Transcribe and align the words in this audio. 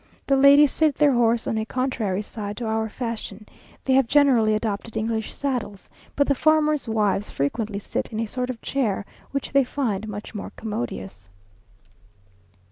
The 0.25 0.35
ladies 0.35 0.71
sit 0.71 0.95
their 0.95 1.11
horse 1.11 1.45
on 1.45 1.59
a 1.59 1.65
contrary 1.67 2.23
side 2.23 2.57
to 2.57 2.65
our 2.65 2.89
fashion. 2.89 3.45
They 3.85 3.93
have 3.93 4.07
generally 4.07 4.55
adopted 4.55 4.97
English 4.97 5.31
saddles, 5.31 5.91
but 6.15 6.25
the 6.25 6.33
farmers' 6.33 6.89
wives 6.89 7.29
frequently 7.29 7.77
sit 7.77 8.11
in 8.11 8.19
a 8.19 8.25
sort 8.25 8.49
of 8.49 8.59
chair, 8.63 9.05
which 9.29 9.51
they 9.53 9.63
find 9.63 10.07
much 10.07 10.33
more 10.33 10.53
commodious. 10.55 11.29